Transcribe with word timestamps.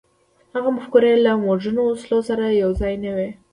هغه 0.53 0.69
مفکورې 0.77 1.11
له 1.25 1.31
مډرنو 1.45 1.81
وسلو 1.85 2.19
سره 2.29 2.43
یو 2.61 2.69
ځای 2.81 2.93
نه 3.03 3.11
وې. 3.15 3.29